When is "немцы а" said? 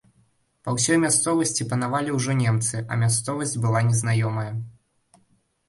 2.41-2.99